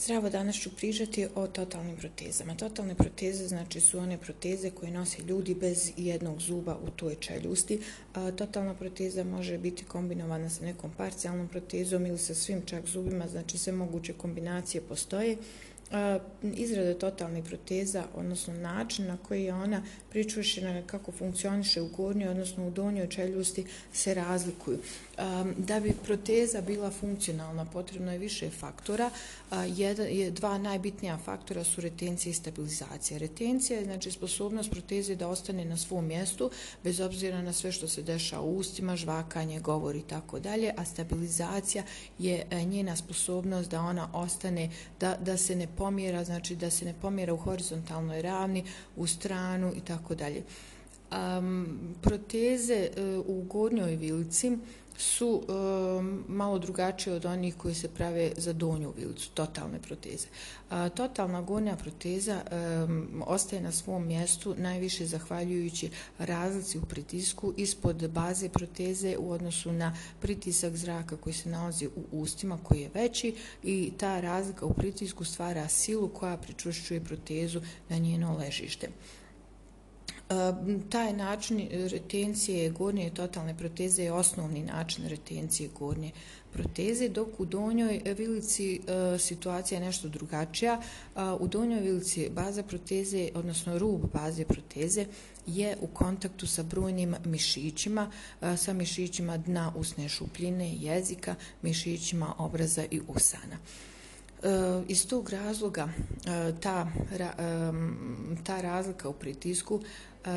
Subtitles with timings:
[0.00, 2.54] Zdravo, danas ću pričati o totalnim protezama.
[2.54, 7.80] Totalne proteze znači su one proteze koje nose ljudi bez jednog zuba u toj čeljusti.
[8.36, 13.58] Totalna proteza može biti kombinovana sa nekom parcijalnom protezom ili sa svim čak zubima, znači
[13.58, 15.36] sve moguće kombinacije postoje
[16.42, 22.66] izrada totalnih proteza, odnosno način na koji je ona pričušena kako funkcioniše u gornjoj, odnosno
[22.66, 24.78] u donjoj čeljusti, se razlikuju.
[25.56, 29.10] Da bi proteza bila funkcionalna, potrebno je više faktora.
[29.76, 33.18] Jedan, je, dva najbitnija faktora su retencija i stabilizacija.
[33.18, 36.50] Retencija je znači, sposobnost proteze da ostane na svom mjestu,
[36.84, 40.84] bez obzira na sve što se deša u ustima, žvakanje, govor i tako dalje, a
[40.84, 41.82] stabilizacija
[42.18, 44.70] je e, njena sposobnost da ona ostane,
[45.00, 48.64] da, da se ne pomjera, znači da se ne pomjera u horizontalnoj ravni,
[48.96, 50.42] u stranu i tako dalje.
[51.10, 54.58] Um, proteze uh, u gornjoj vilici
[54.98, 55.52] su e,
[56.28, 60.26] malo drugačije od onih koji se prave za donju vilicu, totalne proteze.
[60.70, 62.56] A, totalna gornja proteza e,
[63.26, 69.96] ostaje na svom mjestu najviše zahvaljujući razlici u pritisku ispod baze proteze u odnosu na
[70.20, 75.24] pritisak zraka koji se nalazi u ustima koji je veći i ta razlika u pritisku
[75.24, 78.88] stvara silu koja pričušćuje protezu na njeno ležište.
[80.30, 80.34] E,
[80.90, 86.10] taj način retencije gornje totalne proteze je osnovni način retencije gornje
[86.52, 90.80] proteze, dok u donjoj vilici e, situacija je nešto drugačija.
[90.80, 95.06] E, u donjoj vilici baza proteze, odnosno rub baze proteze,
[95.46, 98.10] je u kontaktu sa brojnim mišićima,
[98.56, 103.58] sa mišićima dna usne šupljine, jezika, mišićima obraza i usana.
[104.42, 105.88] E, iz tog razloga
[106.26, 107.28] e, ta, e,
[108.44, 109.80] ta razlika u pritisku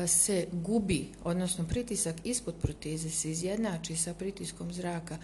[0.06, 5.18] se gubi, odnosno pritisak ispod proteze se izjednači sa pritiskom zraka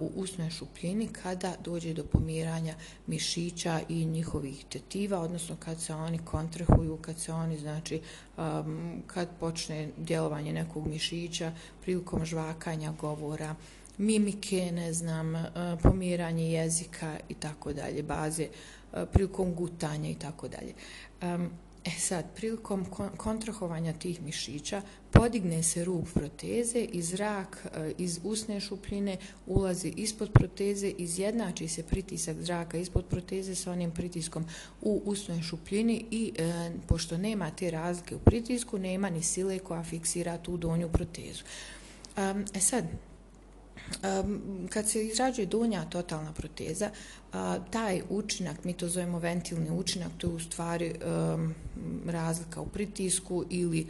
[0.00, 2.74] u usnoj šupljini kada dođe do pomiranja
[3.06, 8.00] mišića i njihovih tetiva, odnosno kad se oni kontrahuju, kad se oni, znači,
[9.06, 11.52] kad počne djelovanje nekog mišića
[11.82, 13.54] prilikom žvakanja govora,
[13.98, 15.34] mimike, ne znam,
[15.82, 18.48] pomiranje jezika i tako dalje, baze
[19.12, 20.74] prilikom gutanja i tako dalje.
[21.84, 22.86] E sad, prilikom
[23.16, 30.32] kontrahovanja tih mišića podigne se rub proteze i zrak e, iz usne šupljine ulazi ispod
[30.32, 34.44] proteze, izjednači se pritisak zraka ispod proteze sa onim pritiskom
[34.82, 39.84] u usnoj šupljini i e, pošto nema te razlike u pritisku, nema ni sile koja
[39.84, 41.44] fiksira tu donju protezu.
[42.54, 42.84] E sad,
[44.70, 46.90] kad se izrađuje donja totalna proteza,
[47.70, 50.94] taj učinak, mi to zovemo ventilni učinak, to je u stvari
[52.06, 53.86] razlika u pritisku ili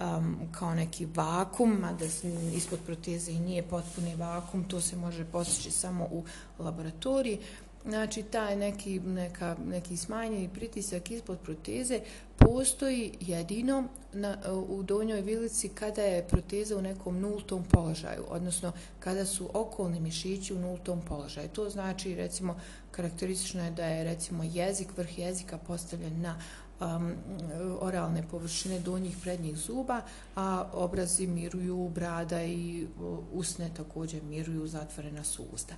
[0.00, 2.04] um, kao neki vakum, a da
[2.56, 6.24] ispod proteze i nije potpuni vakum, to se može postići samo u
[6.58, 7.38] laboratoriji.
[7.84, 12.00] Znači, taj neki, neka, neki smanjeni pritisak ispod proteze
[12.48, 14.36] postoji jedino na,
[14.68, 20.54] u donjoj vilici kada je proteza u nekom nultom položaju, odnosno kada su okolni mišići
[20.54, 21.48] u nultom položaju.
[21.48, 22.60] To znači, recimo,
[22.90, 26.40] karakteristično je da je, recimo, jezik, vrh jezika postavljen na
[26.80, 27.14] um,
[27.80, 30.00] oralne površine donjih prednjih zuba,
[30.36, 35.74] a obrazi miruju, brada i uh, usne također miruju, zatvorena su usta.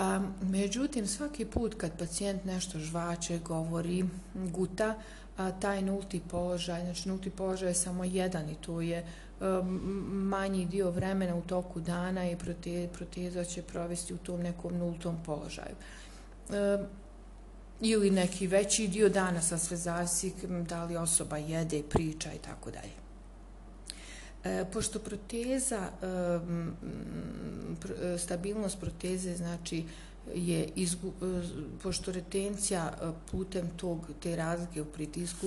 [0.00, 4.94] A, međutim, svaki put kad pacijent nešto žvače, govori, guta,
[5.36, 9.06] a, taj nulti položaj, znači nulti položaj je samo jedan i to je
[9.40, 9.62] a,
[10.08, 15.16] manji dio vremena u toku dana i prote, proteza će provesti u tom nekom nultom
[15.26, 15.74] položaju.
[16.50, 16.84] A,
[17.80, 20.32] ili neki veći dio dana sa sve zavisi
[20.68, 23.09] da li osoba jede, priča i tako dalje.
[24.44, 26.06] E, pošto proteza, e,
[28.14, 29.84] e, stabilnost proteze znači
[30.34, 31.42] je izgu, e,
[31.82, 35.46] pošto retencija e, putem tog te razlike u pritisku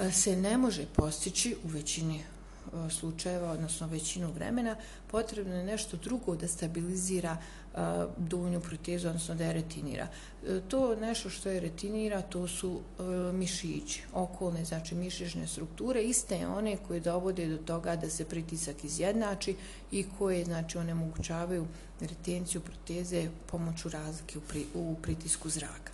[0.00, 2.24] e, se ne može postići u većini
[2.68, 4.76] E, slučajeva, odnosno većinu vremena,
[5.10, 7.78] potrebno je nešto drugo da stabilizira e,
[8.16, 10.08] donju protezu, odnosno da je retinira.
[10.46, 13.02] E, to nešto što je retinira, to su e,
[13.32, 19.56] mišići, okolne, znači mišićne strukture, iste one koje dovode do toga da se pritisak izjednači
[19.90, 21.66] i koje, znači, onemogućavaju
[22.00, 24.38] retenciju proteze pomoću razlike
[24.74, 25.92] u pritisku zraka.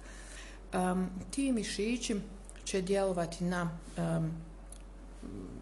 [1.31, 2.16] Ti mišići
[2.64, 4.32] će djelovati na um,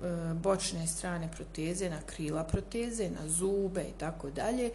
[0.02, 4.70] E, bočne strane proteze, na krila proteze, na zube i tako dalje.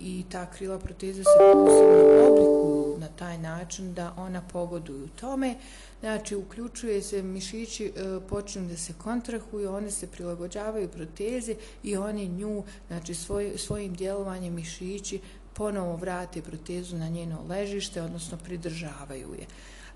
[0.00, 5.54] I ta krila proteze se posebno oblikuju na taj način da ona pogoduju tome.
[6.00, 12.28] Znači, uključuje se mišići, e, počinju da se kontrahuju, one se prilagođavaju proteze i oni
[12.28, 15.20] nju, znači svoj, svojim djelovanjem mišići
[15.52, 19.46] ponovo vrate protezu na njeno ležište, odnosno pridržavaju je.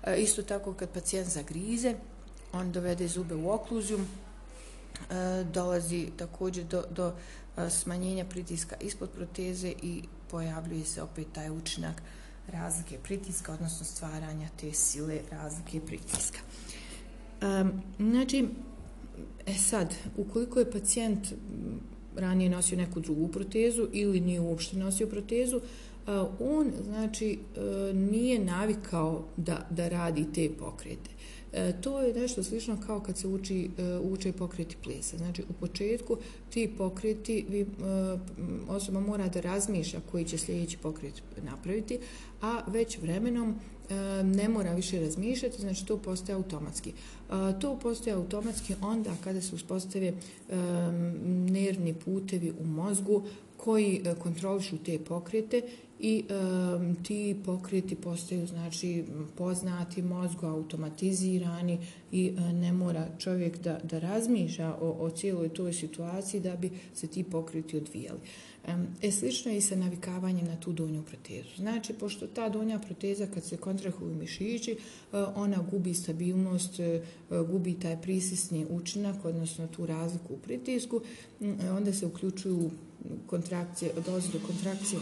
[0.03, 1.95] E, isto tako kad pacijent zagrize,
[2.53, 7.13] on dovede zube u okluziju, e, dolazi također do, do
[7.57, 12.01] e, smanjenja pritiska ispod proteze i pojavljuje se opet taj učinak
[12.47, 16.39] razlike pritiska, odnosno stvaranja te sile razlike pritiska.
[17.41, 18.47] Um, znači,
[19.45, 21.27] e sad, ukoliko je pacijent
[22.15, 25.63] ranije nosio neku drugu protezu ili nije uopšte nosio protezu, uh,
[26.39, 31.09] on znači uh, nije navikao da, da radi te pokrete.
[31.53, 35.17] E, to je nešto slično kao kad se uči, e, uče pokreti plesa.
[35.17, 36.17] Znači, u početku
[36.49, 37.65] ti pokreti, vi, e,
[38.67, 41.99] osoba mora da razmišlja koji će sljedeći pokret napraviti,
[42.41, 43.49] a već vremenom
[43.89, 46.89] e, ne mora više razmišljati, znači to postaje automatski.
[46.89, 46.93] E,
[47.59, 50.13] to postaje automatski onda kada se uspostave e,
[51.51, 53.23] nervni putevi u mozgu
[53.57, 55.61] koji e, kontrolišu te pokrete
[56.01, 59.03] i e, ti pokreti postaju znači
[59.37, 61.79] poznati mozgu, automatizirani
[62.11, 66.71] i e, ne mora čovjek da, da razmišlja o, o cijeloj toj situaciji da bi
[66.93, 68.19] se ti pokreti odvijali.
[69.01, 71.49] E, slično je i sa navikavanjem na tu donju protezu.
[71.57, 74.77] Znači, pošto ta donja proteza kad se kontrahuju mišići, e,
[75.35, 81.01] ona gubi stabilnost, e, gubi taj prisisni učinak, odnosno tu razliku u pritisku,
[81.41, 82.71] e, onda se uključuju
[83.27, 84.99] kontrakcije, dolazi do kontrakcije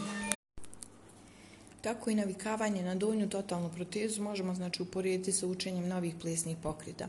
[1.80, 7.08] Tako i navikavanje na donju totalnu protezu možemo znači uporediti sa učenjem novih plesnih pokreta.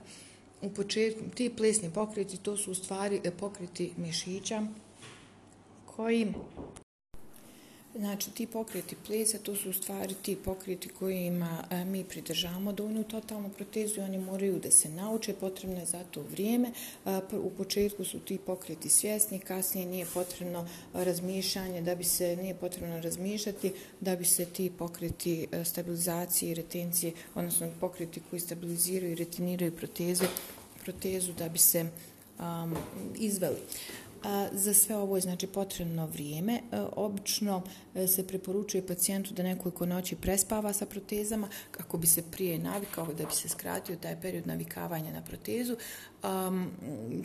[0.61, 4.67] U početku ti plesni pokreti to su u stvari e, pokreti mišića
[5.85, 6.33] koji
[7.95, 12.73] Znači, ti pokreti plesa, to su u stvari ti pokreti kojima a, e, mi pridržavamo
[12.73, 16.67] donju totalnu protezu i oni moraju da se nauče, potrebno je za to vrijeme.
[16.67, 16.71] E,
[17.05, 22.55] a, u početku su ti pokreti svjesni, kasnije nije potrebno razmišljanje, da bi se nije
[22.55, 29.11] potrebno razmišljati, da bi se ti pokreti e, stabilizacije i retencije, odnosno pokreti koji stabiliziraju
[29.11, 30.25] i retiniraju proteze,
[30.83, 31.89] protezu da bi se
[32.39, 32.75] um,
[33.15, 33.59] izveli.
[34.23, 36.59] A, za sve ovo je znači potrebno vrijeme.
[36.91, 37.61] Obično
[37.95, 43.13] e, se preporučuje pacijentu da nekoliko noći prespava sa protezama kako bi se prije navikao
[43.13, 45.75] da bi se skratio taj period navikavanja na protezu.
[46.23, 46.71] Um,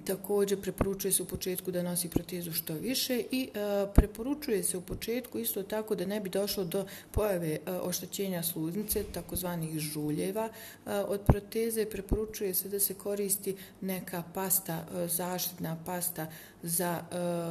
[0.07, 4.81] također preporučuje se u početku da nosi protezu što više i uh, preporučuje se u
[4.81, 10.93] početku isto tako da ne bi došlo do pojave uh, oštećenja sluznice, takozvanih žuljeva uh,
[11.09, 11.85] od proteze.
[11.85, 16.27] Preporučuje se da se koristi neka pasta, uh, zaštitna pasta
[16.63, 17.01] za,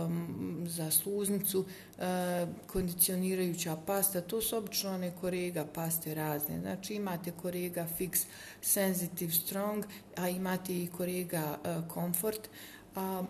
[0.05, 2.03] um, za sluznicu, uh,
[2.67, 4.21] kondicionirajuća pasta.
[4.21, 6.59] To su obično one korega paste razne.
[6.59, 8.25] Znači imate korega fix,
[8.61, 12.49] sensitive, strong, a imate i korega Omega e, komfort,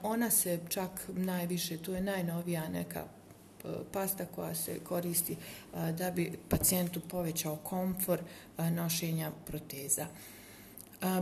[0.04, 6.12] ona se čak najviše, to je najnovija neka e, pasta koja se koristi e, da
[6.12, 8.20] bi pacijentu povećao komfor
[8.58, 10.08] nošenja proteza.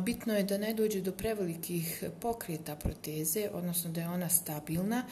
[0.06, 5.04] Bitno je da ne dođe do prevelikih pokreta proteze, odnosno da je ona stabilna.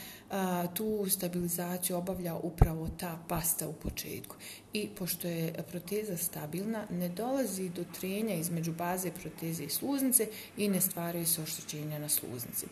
[0.74, 4.36] Tu stabilizaciju obavlja upravo ta pasta u početku.
[4.74, 10.28] I pošto je proteza stabilna, ne dolazi do trenja između baze proteze i sluznice
[10.58, 12.66] i ne stvaraju se oštećenja na sluznici.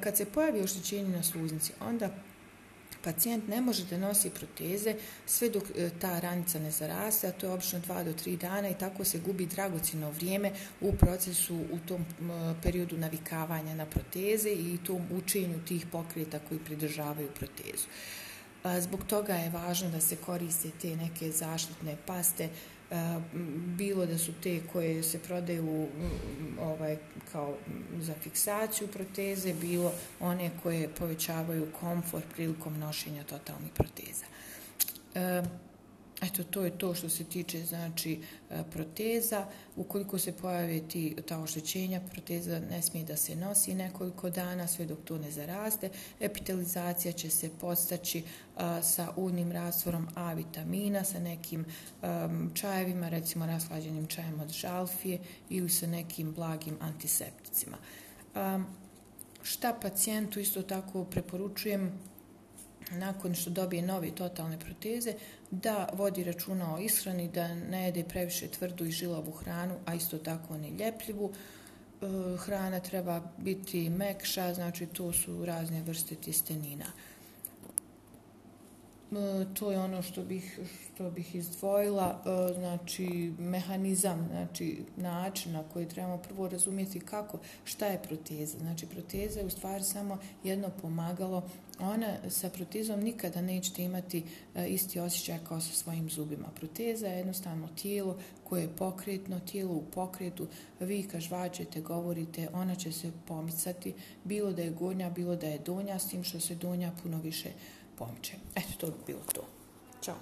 [0.00, 2.10] Kad se pojavi oštećenje na sluznici, onda
[3.08, 4.94] pacijent ne može da nosi proteze
[5.26, 8.68] sve dok e, ta ranica ne zaraste, a to je obično 2 do 3 dana
[8.68, 12.04] i tako se gubi dragocino vrijeme u procesu u tom
[12.62, 17.86] periodu navikavanja na proteze i tom učenju tih pokreta koji pridržavaju protezu.
[18.80, 22.48] Zbog toga je važno da se koriste te neke zaštitne paste,
[22.90, 23.20] Eh,
[23.76, 26.96] bilo da su te koje se prodaju mm, ovaj
[27.32, 34.24] kao mm, za fiksaciju proteze, bilo one koje povećavaju komfort prilikom nošenja totalnih proteza.
[35.14, 35.42] Eh,
[36.22, 38.20] Eto, to je to što se tiče znači,
[38.50, 39.46] e, proteza.
[39.76, 44.86] Ukoliko se pojave ti, ta oštećenja, proteza ne smije da se nosi nekoliko dana, sve
[44.86, 45.90] dok to ne zaraste.
[46.20, 48.22] Epitalizacija će se postaći
[48.56, 51.64] a, e, sa unim rastvorom A vitamina, sa nekim
[52.02, 55.18] a, čajevima, recimo raslađenim čajem od žalfije
[55.50, 57.76] ili sa nekim blagim antisepticima.
[58.34, 58.60] A,
[59.42, 61.92] šta pacijentu isto tako preporučujem,
[62.90, 65.14] nakon što dobije nove totalne proteze,
[65.50, 70.18] da vodi računa o ishrani, da ne jede previše tvrdu i žilavu hranu, a isto
[70.18, 71.32] tako ne ljepljivu.
[71.32, 76.86] E, hrana treba biti mekša, znači to su razne vrste tistenina.
[79.12, 80.60] E, to je ono što bih,
[80.94, 87.86] što bih izdvojila, e, znači mehanizam, znači način na koji trebamo prvo razumjeti kako, šta
[87.86, 88.58] je proteza.
[88.58, 91.48] Znači proteza je u stvari samo jedno pomagalo.
[91.80, 94.22] Ona sa protezom nikada nećete imati
[94.54, 96.48] e, isti osjećaj kao sa svojim zubima.
[96.54, 100.46] Proteza je jednostavno tijelo koje je pokretno, tijelo u pokretu.
[100.80, 105.98] Vi kažvačete, govorite, ona će se pomicati, bilo da je gornja, bilo da je donja,
[105.98, 107.48] s tim što se donja puno više
[107.98, 108.32] pomiče.
[108.54, 109.42] Eto, to bi bilo to.
[110.02, 110.16] Ćao.